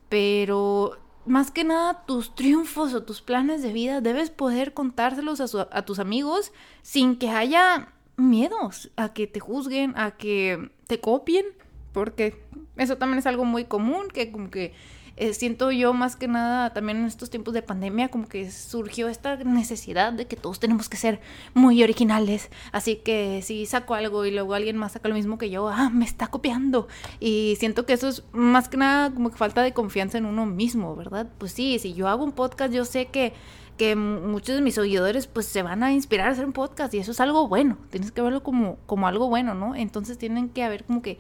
pero 0.09 0.99
más 1.25 1.51
que 1.51 1.65
nada 1.65 2.05
tus 2.05 2.35
triunfos 2.35 2.95
o 2.95 3.03
tus 3.03 3.23
planes 3.23 3.63
de 3.63 3.73
vida 3.73 4.01
debes 4.01 4.31
poder 4.31 4.75
contárselos 4.75 5.41
a, 5.41 5.83
tus 5.83 5.99
amigos 5.99 6.53
sin 6.83 7.17
que 7.17 7.31
haya 7.31 7.89
miedos 8.17 8.91
a 8.97 9.13
que 9.13 9.27
te 9.27 9.41
juzguen, 9.41 9.95
a 9.97 10.13
que 10.13 10.71
te 10.87 11.01
copien, 11.01 11.47
porque 11.93 12.43
eso 12.77 12.97
también 12.99 13.19
es 13.19 13.27
algo 13.27 13.45
muy 13.45 13.65
común, 13.65 14.09
que 14.13 14.33
como 14.33 14.51
que 14.51 14.75
eh, 15.17 15.35
siento 15.35 15.71
yo 15.71 15.93
más 15.93 16.17
que 16.17 16.27
nada 16.27 16.73
también 16.73 16.99
en 16.99 17.05
estos 17.05 17.31
tiempos 17.31 17.53
de 17.55 17.63
pandemia 17.63 18.09
como 18.09 18.27
que 18.27 18.51
surgió 18.51 19.09
esta 19.09 19.37
necesidad 19.37 20.13
de 20.13 20.27
que 20.27 20.37
todos 20.37 20.59
tenemos 20.59 20.89
que 20.89 20.97
ser 20.97 21.21
muy 21.55 21.83
originales. 21.83 22.51
Así 22.73 22.97
que 22.97 23.41
si 23.43 23.67
saco 23.67 23.95
algo 23.95 24.25
y 24.25 24.31
luego 24.31 24.55
alguien 24.55 24.77
más 24.77 24.93
saca 24.93 25.09
lo 25.09 25.15
mismo 25.15 25.39
que 25.39 25.51
yo, 25.51 25.69
ah, 25.69 25.91
me 25.91 26.05
está 26.05 26.29
copiando. 26.29 26.89
Y 27.21 27.57
siento 27.59 27.85
que 27.87 27.93
eso 27.93 28.09
es 28.09 28.25
más 28.33 28.69
que 28.69 28.77
nada 28.77 29.13
como 29.13 29.31
que 29.31 29.37
falta 29.37 29.63
de 29.63 29.73
confianza 29.73 30.19
en 30.19 30.27
uno 30.27 30.47
mismo, 30.47 30.97
¿verdad? 30.97 31.29
Pues 31.39 31.53
sí, 31.53 31.79
si 31.79 31.93
yo 31.95 32.09
hago 32.09 32.25
un 32.25 32.33
podcast 32.33 32.73
yo 32.73 32.85
sé 32.85 33.07
que 33.07 33.33
que 33.77 33.97
muchos 33.97 34.55
de 34.55 34.61
mis 34.61 34.75
seguidores 34.75 35.27
pues 35.27 35.47
se 35.47 35.63
van 35.63 35.83
a 35.83 35.93
inspirar 35.93 36.29
a 36.29 36.33
hacer 36.33 36.45
un 36.45 36.53
podcast 36.53 36.93
y 36.93 36.99
eso 36.99 37.11
es 37.13 37.21
algo 37.21 37.49
bueno, 37.49 37.79
tienes 37.91 38.13
que 38.13 38.21
verlo 38.21 38.43
como, 38.43 38.77
como 38.87 39.09
algo 39.09 39.29
bueno, 39.29 39.55
¿no? 39.55 39.75
Entonces 39.75 40.19
tienen 40.19 40.51
que 40.51 40.63
haber 40.63 40.85
como 40.85 41.03
que 41.03 41.19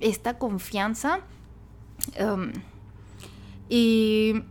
esta 0.00 0.38
confianza. 0.38 1.20
Um, 2.20 2.52
y 3.68 4.44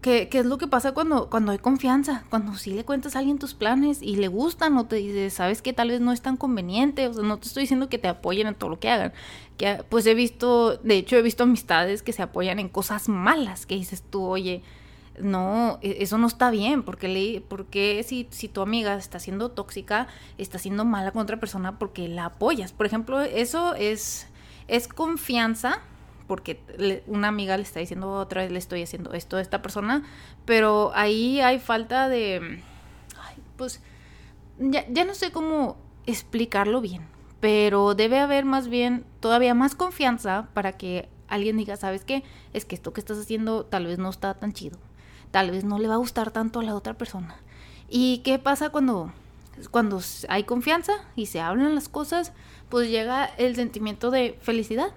¿Qué, 0.00 0.28
¿Qué, 0.28 0.38
es 0.38 0.46
lo 0.46 0.58
que 0.58 0.68
pasa 0.68 0.92
cuando, 0.92 1.28
cuando 1.28 1.50
hay 1.50 1.58
confianza? 1.58 2.22
Cuando 2.30 2.54
sí 2.54 2.72
le 2.72 2.84
cuentas 2.84 3.16
a 3.16 3.18
alguien 3.18 3.40
tus 3.40 3.54
planes 3.54 4.00
y 4.00 4.14
le 4.14 4.28
gustan 4.28 4.76
o 4.78 4.86
te 4.86 4.96
dice, 4.96 5.28
sabes 5.30 5.60
que 5.60 5.72
tal 5.72 5.88
vez 5.88 6.00
no 6.00 6.12
es 6.12 6.22
tan 6.22 6.36
conveniente, 6.36 7.08
o 7.08 7.14
sea, 7.14 7.24
no 7.24 7.38
te 7.38 7.48
estoy 7.48 7.64
diciendo 7.64 7.88
que 7.88 7.98
te 7.98 8.06
apoyen 8.06 8.46
en 8.46 8.54
todo 8.54 8.70
lo 8.70 8.78
que 8.78 8.90
hagan. 8.90 9.12
Que, 9.56 9.82
pues 9.88 10.06
he 10.06 10.14
visto, 10.14 10.76
de 10.76 10.98
hecho 10.98 11.16
he 11.16 11.22
visto 11.22 11.42
amistades 11.42 12.04
que 12.04 12.12
se 12.12 12.22
apoyan 12.22 12.60
en 12.60 12.68
cosas 12.68 13.08
malas, 13.08 13.66
que 13.66 13.74
dices 13.74 14.04
tú, 14.08 14.22
oye, 14.22 14.62
no, 15.20 15.80
e, 15.82 15.96
eso 16.00 16.16
no 16.16 16.28
está 16.28 16.52
bien, 16.52 16.84
porque, 16.84 17.08
le, 17.08 17.40
porque 17.40 18.04
si, 18.06 18.28
si 18.30 18.46
tu 18.46 18.60
amiga 18.60 18.94
está 18.94 19.18
siendo 19.18 19.50
tóxica, 19.50 20.06
está 20.38 20.58
siendo 20.60 20.84
mala 20.84 21.10
con 21.10 21.22
otra 21.22 21.40
persona 21.40 21.76
porque 21.76 22.06
la 22.06 22.26
apoyas. 22.26 22.72
Por 22.72 22.86
ejemplo, 22.86 23.20
eso 23.20 23.74
es, 23.74 24.28
es 24.68 24.86
confianza, 24.86 25.82
porque 26.28 26.60
una 27.08 27.28
amiga 27.28 27.56
le 27.56 27.64
está 27.64 27.80
diciendo 27.80 28.12
otra 28.12 28.42
vez 28.42 28.52
le 28.52 28.58
estoy 28.60 28.82
haciendo 28.82 29.12
esto 29.14 29.36
a 29.36 29.40
esta 29.40 29.60
persona, 29.62 30.04
pero 30.44 30.92
ahí 30.94 31.40
hay 31.40 31.58
falta 31.58 32.08
de, 32.08 32.62
pues, 33.56 33.82
ya, 34.58 34.86
ya 34.88 35.04
no 35.04 35.14
sé 35.14 35.32
cómo 35.32 35.76
explicarlo 36.06 36.80
bien, 36.80 37.02
pero 37.40 37.96
debe 37.96 38.20
haber 38.20 38.44
más 38.44 38.68
bien 38.68 39.04
todavía 39.18 39.54
más 39.54 39.74
confianza 39.74 40.48
para 40.54 40.72
que 40.72 41.08
alguien 41.26 41.56
diga, 41.56 41.76
¿sabes 41.76 42.04
qué? 42.04 42.22
Es 42.52 42.64
que 42.64 42.76
esto 42.76 42.92
que 42.92 43.00
estás 43.00 43.18
haciendo 43.18 43.64
tal 43.64 43.86
vez 43.86 43.98
no 43.98 44.10
está 44.10 44.34
tan 44.34 44.52
chido 44.52 44.78
tal 45.30 45.50
vez 45.50 45.64
no 45.64 45.78
le 45.78 45.88
va 45.88 45.94
a 45.94 45.98
gustar 45.98 46.30
tanto 46.30 46.60
a 46.60 46.62
la 46.62 46.74
otra 46.74 46.94
persona. 46.94 47.36
¿Y 47.88 48.18
qué 48.18 48.38
pasa 48.38 48.70
cuando, 48.70 49.12
cuando 49.70 50.00
hay 50.28 50.44
confianza 50.44 50.92
y 51.16 51.26
se 51.26 51.40
hablan 51.40 51.74
las 51.74 51.88
cosas? 51.88 52.32
Pues 52.68 52.90
llega 52.90 53.24
el 53.24 53.56
sentimiento 53.56 54.10
de 54.10 54.38
felicidad, 54.42 54.92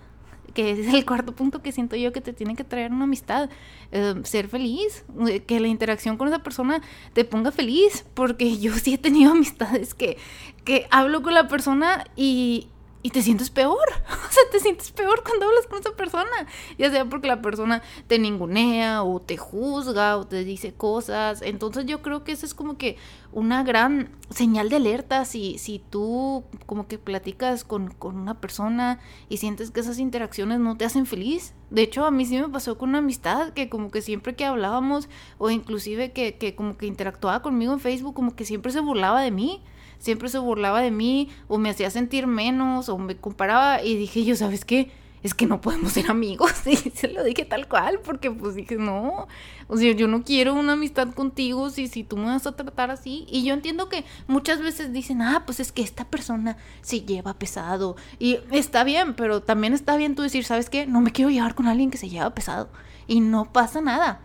que 0.53 0.71
es 0.71 0.93
el 0.93 1.05
cuarto 1.05 1.33
punto 1.33 1.61
que 1.61 1.71
siento 1.71 1.95
yo 1.95 2.11
que 2.11 2.21
te 2.21 2.33
tiene 2.33 2.55
que 2.55 2.63
traer 2.63 2.91
una 2.91 3.03
amistad. 3.03 3.49
Eh, 3.91 4.15
ser 4.23 4.47
feliz, 4.47 5.03
eh, 5.27 5.41
que 5.41 5.59
la 5.59 5.67
interacción 5.67 6.17
con 6.17 6.27
esa 6.27 6.39
persona 6.39 6.81
te 7.13 7.25
ponga 7.25 7.51
feliz, 7.51 8.05
porque 8.13 8.57
yo 8.57 8.73
sí 8.75 8.93
he 8.93 8.97
tenido 8.97 9.31
amistades 9.31 9.93
que, 9.93 10.17
que 10.63 10.87
hablo 10.91 11.21
con 11.21 11.33
la 11.33 11.47
persona 11.47 12.05
y, 12.15 12.67
y 13.03 13.09
te 13.09 13.21
sientes 13.21 13.49
peor. 13.49 13.77
O 14.31 14.33
sea, 14.33 14.43
te 14.49 14.61
sientes 14.61 14.91
peor 14.91 15.23
cuando 15.25 15.45
hablas 15.45 15.67
con 15.67 15.79
esa 15.79 15.91
persona. 15.91 16.29
Ya 16.77 16.89
sea 16.89 17.03
porque 17.03 17.27
la 17.27 17.41
persona 17.41 17.81
te 18.07 18.17
ningunea 18.17 19.03
o 19.03 19.19
te 19.19 19.35
juzga 19.35 20.15
o 20.15 20.25
te 20.25 20.45
dice 20.45 20.73
cosas. 20.73 21.41
Entonces 21.41 21.85
yo 21.85 22.01
creo 22.01 22.23
que 22.23 22.31
eso 22.31 22.45
es 22.45 22.53
como 22.53 22.77
que 22.77 22.95
una 23.33 23.63
gran 23.63 24.09
señal 24.29 24.69
de 24.69 24.77
alerta 24.77 25.25
si, 25.25 25.57
si 25.57 25.79
tú 25.79 26.45
como 26.65 26.87
que 26.87 26.97
platicas 26.97 27.65
con, 27.65 27.89
con 27.89 28.15
una 28.15 28.39
persona 28.39 28.99
y 29.27 29.37
sientes 29.37 29.71
que 29.71 29.81
esas 29.81 29.99
interacciones 29.99 30.59
no 30.59 30.77
te 30.77 30.85
hacen 30.85 31.05
feliz. 31.05 31.53
De 31.69 31.81
hecho, 31.81 32.05
a 32.05 32.11
mí 32.11 32.25
sí 32.25 32.37
me 32.37 32.47
pasó 32.47 32.77
con 32.77 32.89
una 32.89 32.99
amistad 32.99 33.51
que 33.51 33.67
como 33.67 33.91
que 33.91 34.01
siempre 34.01 34.35
que 34.35 34.45
hablábamos 34.45 35.09
o 35.39 35.49
inclusive 35.49 36.13
que, 36.13 36.37
que 36.37 36.55
como 36.55 36.77
que 36.77 36.85
interactuaba 36.85 37.41
conmigo 37.41 37.73
en 37.73 37.81
Facebook, 37.81 38.13
como 38.13 38.33
que 38.33 38.45
siempre 38.45 38.71
se 38.71 38.79
burlaba 38.79 39.21
de 39.21 39.31
mí 39.31 39.61
siempre 40.01 40.29
se 40.29 40.39
burlaba 40.39 40.81
de 40.81 40.91
mí 40.91 41.29
o 41.47 41.57
me 41.57 41.69
hacía 41.69 41.89
sentir 41.91 42.27
menos 42.27 42.89
o 42.89 42.97
me 42.97 43.15
comparaba 43.15 43.83
y 43.83 43.95
dije 43.95 44.25
yo, 44.25 44.35
¿sabes 44.35 44.65
qué? 44.65 44.91
Es 45.21 45.35
que 45.35 45.45
no 45.45 45.61
podemos 45.61 45.91
ser 45.91 46.09
amigos 46.09 46.51
y 46.65 46.75
se 46.75 47.07
lo 47.07 47.23
dije 47.23 47.45
tal 47.45 47.67
cual 47.67 47.99
porque 48.03 48.31
pues 48.31 48.55
dije, 48.55 48.77
no, 48.77 49.27
o 49.67 49.77
sea, 49.77 49.93
yo 49.93 50.07
no 50.07 50.23
quiero 50.23 50.55
una 50.55 50.73
amistad 50.73 51.13
contigo 51.13 51.69
si, 51.69 51.87
si 51.87 52.03
tú 52.03 52.17
me 52.17 52.25
vas 52.25 52.47
a 52.47 52.55
tratar 52.55 52.89
así. 52.89 53.27
Y 53.29 53.43
yo 53.43 53.53
entiendo 53.53 53.87
que 53.87 54.03
muchas 54.27 54.59
veces 54.59 54.91
dicen, 54.91 55.21
ah, 55.21 55.43
pues 55.45 55.59
es 55.59 55.71
que 55.71 55.83
esta 55.83 56.05
persona 56.05 56.57
se 56.81 57.01
lleva 57.01 57.35
pesado 57.35 57.95
y 58.17 58.39
está 58.51 58.83
bien, 58.83 59.13
pero 59.13 59.43
también 59.43 59.73
está 59.73 59.95
bien 59.95 60.15
tú 60.15 60.23
decir, 60.23 60.43
¿sabes 60.43 60.71
qué? 60.71 60.87
No 60.87 61.01
me 61.01 61.11
quiero 61.11 61.29
llevar 61.29 61.53
con 61.53 61.67
alguien 61.67 61.91
que 61.91 61.99
se 61.99 62.09
lleva 62.09 62.33
pesado 62.33 62.69
y 63.07 63.19
no 63.19 63.53
pasa 63.53 63.79
nada. 63.81 64.21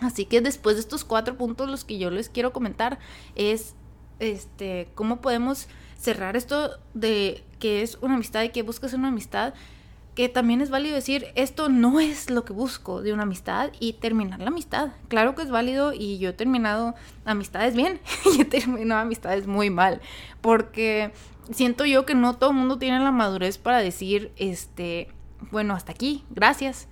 Así 0.00 0.26
que 0.26 0.40
después 0.40 0.76
de 0.76 0.80
estos 0.80 1.04
cuatro 1.04 1.36
puntos, 1.36 1.68
los 1.68 1.84
que 1.84 1.98
yo 1.98 2.10
les 2.10 2.28
quiero 2.28 2.52
comentar 2.52 3.00
es 3.34 3.74
este, 4.20 4.88
cómo 4.94 5.20
podemos 5.20 5.68
cerrar 5.98 6.36
esto 6.36 6.78
de 6.94 7.42
que 7.58 7.82
es 7.82 7.98
una 8.00 8.14
amistad 8.14 8.42
y 8.44 8.50
que 8.50 8.62
buscas 8.62 8.92
una 8.92 9.08
amistad, 9.08 9.54
que 10.14 10.28
también 10.28 10.60
es 10.60 10.70
válido 10.70 10.94
decir, 10.94 11.26
esto 11.36 11.68
no 11.68 12.00
es 12.00 12.28
lo 12.28 12.44
que 12.44 12.52
busco 12.52 13.02
de 13.02 13.12
una 13.12 13.22
amistad 13.22 13.70
y 13.78 13.94
terminar 13.94 14.40
la 14.40 14.48
amistad. 14.48 14.88
Claro 15.08 15.34
que 15.34 15.42
es 15.42 15.50
válido 15.50 15.92
y 15.92 16.18
yo 16.18 16.30
he 16.30 16.32
terminado 16.32 16.94
amistades 17.24 17.74
bien 17.74 18.00
y 18.36 18.40
he 18.40 18.44
terminado 18.44 19.02
amistades 19.02 19.46
muy 19.46 19.70
mal, 19.70 20.00
porque 20.40 21.12
siento 21.50 21.84
yo 21.84 22.04
que 22.04 22.14
no 22.14 22.36
todo 22.36 22.50
el 22.50 22.56
mundo 22.56 22.78
tiene 22.78 22.98
la 23.00 23.12
madurez 23.12 23.58
para 23.58 23.78
decir, 23.78 24.32
este, 24.36 25.08
bueno, 25.50 25.74
hasta 25.74 25.92
aquí, 25.92 26.24
gracias. 26.30 26.88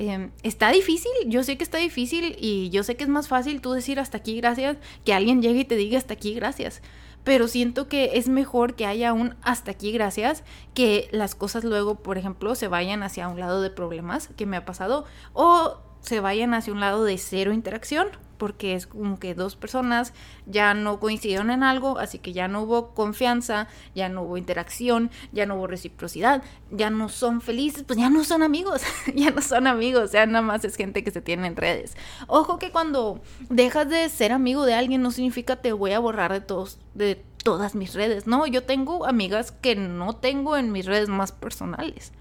Em, 0.00 0.30
está 0.42 0.72
difícil, 0.72 1.12
yo 1.26 1.42
sé 1.42 1.58
que 1.58 1.62
está 1.62 1.76
difícil 1.76 2.34
y 2.40 2.70
yo 2.70 2.82
sé 2.84 2.96
que 2.96 3.04
es 3.04 3.10
más 3.10 3.28
fácil 3.28 3.60
tú 3.60 3.72
decir 3.72 4.00
hasta 4.00 4.16
aquí 4.16 4.34
gracias 4.40 4.78
que 5.04 5.12
alguien 5.12 5.42
llegue 5.42 5.60
y 5.60 5.64
te 5.66 5.76
diga 5.76 5.98
hasta 5.98 6.14
aquí 6.14 6.32
gracias. 6.32 6.80
Pero 7.22 7.48
siento 7.48 7.86
que 7.86 8.12
es 8.14 8.26
mejor 8.26 8.76
que 8.76 8.86
haya 8.86 9.12
un 9.12 9.36
hasta 9.42 9.72
aquí 9.72 9.92
gracias 9.92 10.42
que 10.72 11.10
las 11.12 11.34
cosas 11.34 11.64
luego, 11.64 11.96
por 11.96 12.16
ejemplo, 12.16 12.54
se 12.54 12.66
vayan 12.66 13.02
hacia 13.02 13.28
un 13.28 13.38
lado 13.38 13.60
de 13.60 13.68
problemas 13.68 14.28
que 14.38 14.46
me 14.46 14.56
ha 14.56 14.64
pasado 14.64 15.04
o 15.34 15.76
se 16.02 16.20
vayan 16.20 16.54
hacia 16.54 16.72
un 16.72 16.80
lado 16.80 17.04
de 17.04 17.18
cero 17.18 17.52
interacción 17.52 18.08
porque 18.40 18.74
es 18.74 18.86
como 18.86 19.20
que 19.20 19.34
dos 19.34 19.54
personas 19.54 20.14
ya 20.46 20.72
no 20.72 20.98
coincidieron 20.98 21.50
en 21.50 21.62
algo, 21.62 21.98
así 21.98 22.18
que 22.18 22.32
ya 22.32 22.48
no 22.48 22.62
hubo 22.62 22.94
confianza, 22.94 23.68
ya 23.94 24.08
no 24.08 24.22
hubo 24.22 24.38
interacción, 24.38 25.10
ya 25.30 25.44
no 25.44 25.56
hubo 25.56 25.66
reciprocidad, 25.66 26.42
ya 26.70 26.88
no 26.88 27.10
son 27.10 27.42
felices, 27.42 27.84
pues 27.86 27.98
ya 27.98 28.08
no 28.08 28.24
son 28.24 28.42
amigos, 28.42 28.80
ya 29.14 29.30
no 29.30 29.42
son 29.42 29.66
amigos, 29.66 30.12
ya 30.12 30.24
nada 30.24 30.40
más 30.40 30.64
es 30.64 30.76
gente 30.76 31.04
que 31.04 31.10
se 31.10 31.20
tiene 31.20 31.48
en 31.48 31.56
redes. 31.56 31.98
Ojo 32.28 32.58
que 32.58 32.70
cuando 32.70 33.20
dejas 33.50 33.90
de 33.90 34.08
ser 34.08 34.32
amigo 34.32 34.64
de 34.64 34.72
alguien 34.72 35.02
no 35.02 35.10
significa 35.10 35.56
te 35.56 35.74
voy 35.74 35.92
a 35.92 35.98
borrar 35.98 36.32
de 36.32 36.40
todos 36.40 36.78
de 36.94 37.22
todas 37.44 37.74
mis 37.74 37.92
redes, 37.92 38.26
no, 38.26 38.46
yo 38.46 38.62
tengo 38.62 39.04
amigas 39.06 39.52
que 39.52 39.76
no 39.76 40.16
tengo 40.16 40.56
en 40.56 40.72
mis 40.72 40.86
redes 40.86 41.10
más 41.10 41.32
personales. 41.32 42.12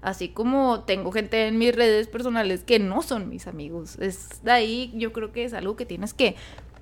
Así 0.00 0.28
como 0.28 0.80
tengo 0.80 1.10
gente 1.10 1.48
en 1.48 1.58
mis 1.58 1.74
redes 1.74 2.06
personales 2.06 2.62
que 2.62 2.78
no 2.78 3.02
son 3.02 3.28
mis 3.28 3.46
amigos. 3.46 3.98
Es 3.98 4.42
de 4.44 4.52
ahí 4.52 4.92
yo 4.94 5.12
creo 5.12 5.32
que 5.32 5.44
es 5.44 5.54
algo 5.54 5.76
que 5.76 5.86
tienes 5.86 6.14
que 6.14 6.36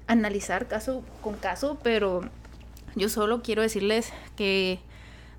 analizar 0.07 0.69
caso 0.69 1.03
con 1.23 1.35
caso, 1.35 1.79
pero 1.83 2.21
yo 2.95 3.09
solo 3.09 3.43
quiero 3.43 3.63
decirles 3.63 4.13
que 4.37 4.81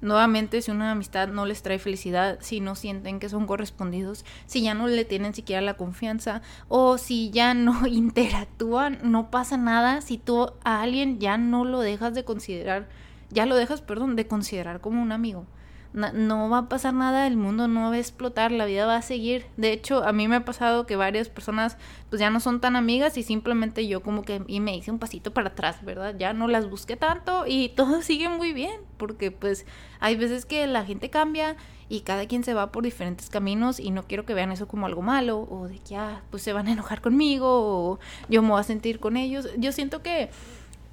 nuevamente 0.02 0.62
si 0.62 0.72
una 0.72 0.92
amistad 0.92 1.28
no 1.28 1.46
les 1.46 1.62
trae 1.62 1.78
felicidad, 1.78 2.40
si 2.42 2.60
no 2.60 2.74
sienten 2.74 3.20
que 3.20 3.30
son 3.30 3.46
correspondidos, 3.46 4.26
si 4.48 4.64
ya 4.64 4.74
no 4.74 4.88
le 4.88 5.06
tienen 5.06 5.36
siquiera 5.36 5.62
la 5.62 5.76
confianza 5.76 6.42
o 6.70 6.98
si 6.98 7.30
ya 7.30 7.54
no 7.54 7.86
interactúan, 7.88 9.00
no 9.04 9.30
pasa 9.30 9.56
nada 9.56 10.02
si 10.02 10.18
tú 10.18 10.52
a 10.64 10.82
alguien 10.82 11.20
ya 11.20 11.38
no 11.38 11.64
lo 11.64 11.80
dejas 11.82 12.16
de 12.16 12.26
considerar, 12.26 12.88
ya 13.30 13.46
lo 13.46 13.56
dejas, 13.56 13.82
perdón, 13.82 14.16
de 14.16 14.28
considerar 14.28 14.82
como 14.82 15.02
un 15.02 15.12
amigo 15.12 15.46
no, 15.94 16.50
va 16.50 16.58
a 16.60 16.70
pasar 16.70 16.94
nada, 16.94 17.28
el 17.28 17.38
mundo 17.38 17.68
no 17.68 17.90
va 17.90 17.96
a 17.96 18.00
explotar, 18.00 18.52
la 18.52 18.66
vida 18.66 18.86
va 18.86 18.98
a 18.98 19.02
seguir. 19.02 19.46
De 19.58 19.72
hecho, 19.72 20.04
a 20.04 20.14
mí 20.14 20.28
me 20.28 20.36
ha 20.36 20.46
pasado 20.46 20.86
que 20.86 20.96
varias 20.96 21.30
personas 21.30 21.78
pues 22.10 22.20
ya 22.20 22.30
no 22.30 22.40
son 22.40 22.62
tan 22.62 22.76
amigas 22.76 23.18
y 23.18 23.24
simplemente 23.24 23.88
yo 23.88 24.02
como 24.02 24.24
que 24.24 24.42
y 24.48 24.60
me 24.60 24.76
hice 24.76 24.92
un 24.92 25.00
pasito 25.00 25.34
para 25.34 25.50
atrás, 25.50 25.84
¿verdad? 25.84 26.16
Ya 26.18 26.34
no 26.34 26.48
las 26.48 26.70
busqué 26.70 26.96
tanto 26.98 27.46
y 27.48 27.70
todo 27.76 28.02
sigue 28.02 28.30
muy 28.30 28.54
bien, 28.54 28.80
porque 28.98 29.32
pues 29.32 29.66
hay 30.00 30.16
veces 30.16 30.46
que 30.46 30.68
la 30.68 30.86
gente 30.86 31.10
cambia 31.10 31.56
y 31.90 32.02
cada 32.02 32.28
quien 32.28 32.44
se 32.44 32.54
va 32.54 32.72
por 32.72 32.84
diferentes 32.84 33.30
caminos 33.30 33.80
y 33.80 33.92
no 33.92 34.04
quiero 34.04 34.26
que 34.26 34.34
vean 34.34 34.52
eso 34.52 34.68
como 34.68 34.86
algo 34.86 35.02
malo 35.02 35.48
o 35.50 35.68
de 35.68 35.80
que 35.80 35.96
ah, 35.96 36.22
pues 36.30 36.44
se 36.44 36.54
van 36.54 36.68
a 36.68 36.74
enojar 36.74 37.02
conmigo 37.02 37.48
o 37.48 38.00
yo 38.30 38.42
me 38.42 38.50
voy 38.50 38.60
a 38.60 38.64
sentir 38.64 39.00
con 39.00 39.18
ellos. 39.18 39.48
Yo 39.58 39.72
siento 39.72 40.02
que 40.04 40.30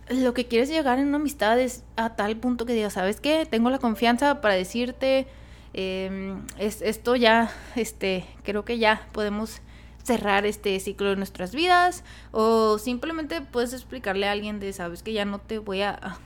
lo 0.09 0.35
que 0.35 0.47
quieres 0.47 0.69
llegar 0.69 0.99
en 0.99 1.09
una 1.09 1.17
amistad 1.17 1.59
es 1.59 1.85
a 1.97 2.17
tal 2.17 2.37
punto 2.37 2.67
que 2.67 2.75
digas, 2.75 2.95
¿sabes 2.95 3.21
qué? 3.21 3.47
Tengo 3.47 3.71
la 3.71 3.79
confianza 3.79 4.41
para 4.41 4.55
decirte, 4.55 5.27
em, 5.73 6.43
es, 6.59 6.83
esto 6.83 7.17
ya, 7.17 7.51
este, 7.77 8.27
creo 8.43 8.65
que 8.65 8.79
ya 8.79 9.09
podemos 9.13 9.61
cerrar 10.03 10.45
este 10.45 10.79
ciclo 10.81 11.09
de 11.11 11.17
nuestras 11.17 11.55
vidas 11.55 12.05
o 12.31 12.79
simplemente 12.79 13.41
puedes 13.41 13.73
explicarle 13.73 14.29
a 14.29 14.33
alguien 14.33 14.61
de, 14.61 14.73
sabes 14.75 15.03
que 15.03 15.15
ya 15.15 15.25
no 15.25 15.39
te 15.39 15.59
voy 15.59 15.81
a 15.81 16.19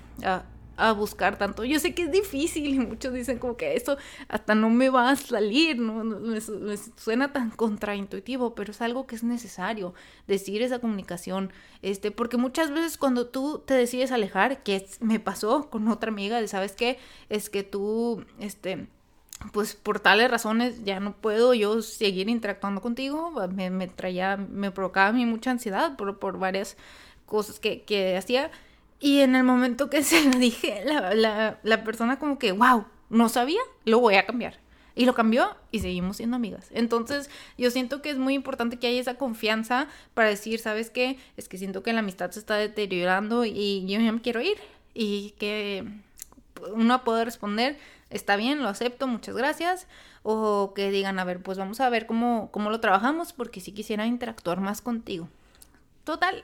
a 0.79 0.93
buscar 0.93 1.37
tanto. 1.37 1.65
Yo 1.65 1.81
sé 1.81 1.93
que 1.93 2.05
es 2.05 2.11
difícil 2.11 2.75
y 2.75 2.79
muchos 2.79 3.13
dicen 3.13 3.39
como 3.39 3.57
que 3.57 3.75
eso 3.75 3.99
hasta 4.29 4.55
no 4.55 4.71
me 4.71 4.89
va 4.89 5.11
a 5.11 5.17
salir, 5.17 5.79
no, 5.79 6.05
me, 6.05 6.41
suena 6.97 7.33
tan 7.33 7.51
contraintuitivo, 7.51 8.55
pero 8.55 8.71
es 8.71 8.81
algo 8.81 9.07
que 9.07 9.17
es 9.17 9.25
necesario 9.25 9.93
decir 10.29 10.63
esa 10.63 10.79
comunicación, 10.79 11.53
este, 11.83 12.13
porque 12.13 12.37
muchas 12.37 12.71
veces 12.71 12.97
cuando 12.97 13.27
tú 13.27 13.63
te 13.67 13.75
decides 13.75 14.13
alejar, 14.13 14.63
que 14.63 14.87
me 15.01 15.19
pasó 15.19 15.69
con 15.69 15.89
otra 15.89 16.11
amiga, 16.11 16.41
de 16.41 16.47
sabes 16.47 16.73
qué, 16.73 16.99
es 17.29 17.51
que 17.51 17.65
tú, 17.65 18.25
este, 18.39 18.87
pues 19.53 19.75
por 19.75 19.99
tales 19.99 20.31
razones 20.31 20.85
ya 20.85 21.01
no 21.01 21.17
puedo 21.17 21.55
yo 21.55 21.83
seguir 21.83 22.29
interactuando 22.29 22.81
contigo, 22.81 23.33
me, 23.53 23.71
me 23.71 23.89
traía, 23.89 24.37
me 24.37 24.71
provocaba 24.71 25.09
a 25.09 25.13
mí 25.13 25.27
mucha 25.27 25.51
ansiedad 25.51 25.97
por, 25.97 26.21
por 26.21 26.39
varias 26.39 26.77
cosas 27.27 27.59
que, 27.59 27.83
que 27.83 28.17
hacía 28.17 28.53
y 29.01 29.21
en 29.21 29.37
el 29.37 29.45
momento 29.45 29.91
que 29.91 30.03
se 30.03 30.25
lo 30.25 30.39
dije, 30.39 30.83
la, 30.85 31.59
la, 31.63 31.85
persona 31.85 32.19
como 32.19 32.39
que, 32.39 32.53
wow, 32.53 32.87
no 33.11 33.29
sabía, 33.29 33.61
lo 33.85 34.01
voy 34.01 34.17
a 34.17 34.27
cambiar. 34.27 34.59
Y 34.95 35.07
lo 35.07 35.15
cambió 35.15 35.57
y 35.71 35.79
seguimos 35.79 36.17
siendo 36.17 36.35
amigas. 36.35 36.67
Entonces, 36.73 37.31
yo 37.57 37.71
siento 37.71 38.03
que 38.03 38.11
es 38.11 38.19
muy 38.19 38.35
importante 38.35 38.81
que 38.81 38.89
haya 38.89 39.01
esa 39.01 39.15
confianza 39.15 39.87
para 40.15 40.29
decir, 40.29 40.59
¿sabes 40.59 40.91
qué? 40.91 41.19
Es 41.37 41.49
que 41.49 41.57
siento 41.57 41.85
que 41.85 41.93
la 41.93 42.01
amistad 42.01 42.33
se 42.33 42.41
está 42.41 42.57
deteriorando 42.57 43.45
y 43.45 43.87
yo 43.87 44.01
ya 44.01 44.11
me 44.11 44.21
quiero 44.21 44.41
ir. 44.41 44.57
Y 44.95 45.35
que 45.39 45.85
uno 46.75 47.05
puede 47.05 47.25
responder, 47.25 47.79
está 48.11 48.35
bien, 48.35 48.61
lo 48.61 48.69
acepto, 48.69 49.07
muchas 49.07 49.37
gracias. 49.37 49.87
O 50.25 50.73
que 50.75 50.91
digan, 50.91 51.21
a 51.21 51.25
ver, 51.25 51.41
pues 51.45 51.59
vamos 51.59 51.81
a 51.81 51.89
ver 51.91 52.07
cómo, 52.07 52.51
cómo 52.51 52.69
lo 52.69 52.81
trabajamos 52.81 53.33
porque 53.33 53.61
sí 53.61 53.71
quisiera 53.71 54.05
interactuar 54.05 54.61
más 54.61 54.81
contigo. 54.83 55.29
total, 56.03 56.43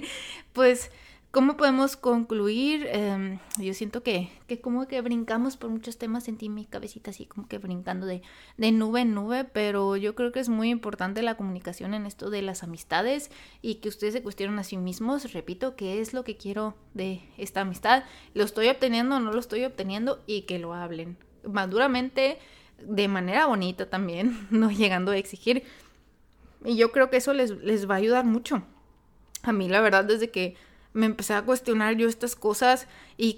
pues 0.52 0.90
¿Cómo 1.34 1.56
podemos 1.56 1.96
concluir? 1.96 2.86
Em, 2.92 3.40
yo 3.58 3.74
siento 3.74 4.04
que, 4.04 4.30
que, 4.46 4.60
como 4.60 4.86
que 4.86 5.00
brincamos 5.00 5.56
por 5.56 5.68
muchos 5.68 5.98
temas, 5.98 6.22
sentí 6.22 6.48
mi 6.48 6.64
cabecita 6.64 7.10
así 7.10 7.26
como 7.26 7.48
que 7.48 7.58
brincando 7.58 8.06
de, 8.06 8.22
nube 8.56 9.00
en 9.00 9.14
nube, 9.14 9.42
pero 9.42 9.96
yo 9.96 10.14
creo 10.14 10.30
que 10.30 10.38
es 10.38 10.48
muy 10.48 10.70
importante 10.70 11.22
la 11.22 11.36
comunicación 11.36 11.92
en 11.92 12.06
esto 12.06 12.30
de 12.30 12.42
las 12.42 12.62
amistades 12.62 13.32
y 13.62 13.76
que 13.76 13.88
ustedes 13.88 14.14
se 14.14 14.22
cuestionen 14.22 14.60
a 14.60 14.62
sí 14.62 14.76
mismos, 14.76 15.32
repito, 15.32 15.74
qué 15.74 16.00
es 16.00 16.14
lo 16.14 16.22
que 16.22 16.36
quiero 16.36 16.76
de 16.94 17.20
esta 17.36 17.62
amistad, 17.62 18.04
lo 18.32 18.44
estoy 18.44 18.68
obteniendo 18.68 19.16
o 19.16 19.18
no 19.18 19.32
lo 19.32 19.40
estoy 19.40 19.64
obteniendo 19.64 20.22
y 20.28 20.42
que 20.42 20.60
lo 20.60 20.72
hablen 20.72 21.16
maduramente, 21.42 22.38
de 22.80 23.08
manera 23.08 23.46
bonita 23.46 23.90
también, 23.90 24.46
no 24.50 24.70
llegando 24.70 25.10
a 25.10 25.16
exigir. 25.16 25.64
Y 26.64 26.76
yo 26.76 26.92
creo 26.92 27.10
que 27.10 27.16
eso 27.16 27.34
les, 27.34 27.50
les 27.50 27.90
va 27.90 27.94
a 27.94 27.98
ayudar 27.98 28.24
mucho. 28.24 28.62
A 29.42 29.52
mí 29.52 29.68
la 29.68 29.80
verdad 29.80 30.04
desde 30.04 30.30
que 30.30 30.54
me 30.94 31.06
empecé 31.06 31.34
a 31.34 31.42
cuestionar 31.42 31.96
yo 31.96 32.08
estas 32.08 32.36
cosas 32.36 32.86
y 33.16 33.34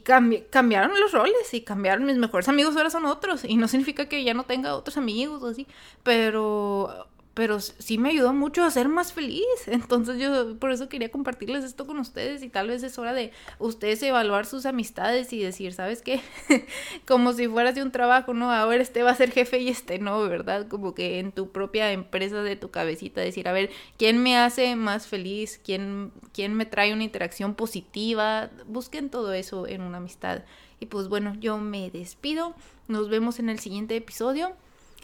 cambiaron 0.51 1.01
los 1.01 1.13
roles 1.13 1.53
y 1.53 1.63
cambiaron 1.63 2.07
mis 2.07 2.17
mejores 2.17 2.49
amigos 2.49 2.77
ahora 2.77 2.91
son 2.91 3.07
otros 3.07 3.45
y 3.45 3.57
no 3.57 3.67
significa 3.67 4.09
que 4.09 4.23
ya 4.23 4.35
no 4.35 4.45
tenga 4.45 4.77
otros 4.77 4.97
amigos 4.97 5.43
o 5.43 5.49
así, 5.49 5.67
pero 6.03 7.09
pero 7.37 7.61
sí 7.61 7.99
me 7.99 8.09
ayudó 8.09 8.33
mucho 8.33 8.65
a 8.65 8.71
ser 8.71 8.89
más 8.89 9.13
feliz. 9.13 9.45
Entonces 9.67 10.19
yo 10.19 10.59
por 10.59 10.73
eso 10.73 10.89
quería 10.89 11.11
compartirles 11.11 11.65
esto 11.65 11.87
con 11.87 11.99
ustedes 11.99 12.43
y 12.43 12.49
tal 12.49 12.69
vez 12.69 12.83
es 12.83 12.99
hora 12.99 13.13
de 13.13 13.31
ustedes 13.59 14.03
evaluar 14.03 14.47
sus 14.47 14.65
amistades 14.65 15.35
y 15.35 15.43
decir, 15.43 15.75
¿sabes 15.75 16.01
qué? 16.01 16.23
Como 17.07 17.35
si 17.35 17.47
fueras 17.47 17.75
de 17.75 17.83
un 17.83 17.93
trabajo, 17.93 18.33
¿no? 18.33 18.51
A 18.51 18.65
ver, 18.65 18.81
este 18.81 19.03
va 19.03 19.11
a 19.11 19.15
ser 19.15 19.33
jefe 19.33 19.59
y 19.59 19.69
este 19.69 19.99
no, 19.99 20.19
¿verdad? 20.27 20.67
Como 20.67 20.95
que 20.95 21.19
en 21.19 21.31
tu 21.31 21.51
propia 21.51 21.93
empresa 21.93 22.43
de 22.43 22.57
tu 22.57 22.71
cabecita 22.71 23.21
decir, 23.21 23.49
a 23.49 23.53
ver, 23.53 23.69
¿quién 23.99 24.23
me 24.23 24.39
hace 24.39 24.75
más 24.75 25.07
feliz? 25.07 25.61
¿Quién, 25.63 26.13
quién 26.33 26.55
me 26.55 26.65
trae 26.65 26.95
una 26.95 27.05
interacción 27.05 27.55
positiva? 27.55 28.49
Busquen 28.67 29.11
todo 29.11 29.35
eso 29.35 29.67
en 29.67 29.83
una 29.83 29.99
amistad. 29.99 30.45
Y 30.81 30.87
pues 30.87 31.09
bueno, 31.09 31.35
yo 31.39 31.59
me 31.59 31.91
despido. 31.91 32.55
Nos 32.89 33.11
vemos 33.11 33.41
en 33.41 33.51
el 33.51 33.59
siguiente 33.59 33.95
episodio. 33.95 34.57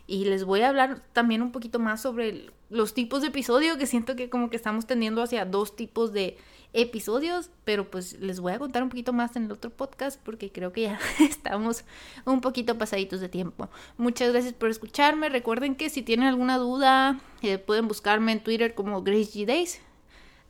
Y 0.07 0.25
les 0.25 0.45
voy 0.45 0.63
a 0.63 0.69
hablar 0.69 1.03
también 1.13 1.43
un 1.43 1.53
poquito 1.53 1.79
más 1.79 2.03
sobre 2.03 2.51
los 2.71 2.95
tipos 2.95 3.23
de 3.23 3.29
episodio, 3.29 3.79
que 3.79 3.87
siento 3.87 4.17
que 4.17 4.31
como 4.31 4.51
que 4.51 4.57
estamos 4.57 4.87
tendiendo 4.87 5.23
hacia 5.23 5.45
dos 5.45 5.77
tipos 5.77 6.13
de 6.13 6.37
episodios, 6.73 7.51
pero 7.65 7.91
pues 7.91 8.19
les 8.21 8.41
voy 8.41 8.53
a 8.53 8.59
contar 8.59 8.83
un 8.83 8.89
poquito 8.89 9.13
más 9.13 9.37
en 9.37 9.45
el 9.45 9.53
otro 9.53 9.71
podcast 9.71 10.19
porque 10.25 10.51
creo 10.51 10.73
que 10.73 10.83
ya 10.83 10.99
estamos 11.21 11.85
un 12.25 12.41
poquito 12.41 12.79
pasaditos 12.79 13.21
de 13.21 13.29
tiempo. 13.29 13.69
Muchas 13.99 14.33
gracias 14.33 14.55
por 14.55 14.71
escucharme. 14.71 15.29
Recuerden 15.29 15.75
que 15.75 15.91
si 15.91 16.03
tienen 16.03 16.29
alguna 16.29 16.57
duda, 16.57 17.21
eh, 17.43 17.59
pueden 17.59 17.89
buscarme 17.89 18.33
en 18.33 18.43
Twitter 18.43 18.75
como 18.75 19.03
Grace 19.03 19.33
G 19.33 19.47
Days 19.47 19.81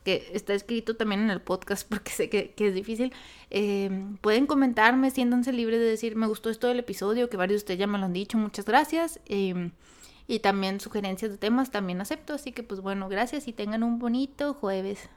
que 0.05 0.31
está 0.33 0.55
escrito 0.55 0.97
también 0.97 1.23
en 1.23 1.31
el 1.31 1.41
podcast 1.41 1.89
porque 1.89 2.11
sé 2.11 2.29
que, 2.29 2.55
es 2.57 2.75
difícil, 2.75 3.13
eh, 3.51 3.91
pueden 4.21 4.47
comentarme, 4.47 5.11
siéntanse 5.11 5.53
libres 5.53 5.81
de 5.81 5.87
decir, 5.87 6.17
me 6.17 6.27
gustó 6.27 6.51
esto 6.51 6.69
del 6.69 6.81
episodio, 6.81 7.29
que 7.29 7.37
varios 7.37 7.61
de 7.61 7.65
ustedes 7.65 7.81
ya 7.81 7.87
me 7.87 7.99
lo 7.99 8.07
han 8.07 8.13
dicho, 8.13 8.39
muchas 8.39 8.65
gracias. 8.65 9.21
Eh, 9.27 9.71
y 10.29 10.39
también 10.39 10.81
sugerencias 10.81 11.31
de 11.31 11.37
temas 11.37 11.71
también 11.71 12.01
acepto, 12.01 12.33
así 12.35 12.53
que 12.53 12.63
pues 12.63 12.81
bueno, 12.81 13.09
gracias 13.09 13.49
y 13.49 13.53
tengan 13.53 13.83
un 13.83 13.99
bonito 13.99 14.55
jueves. 14.55 15.09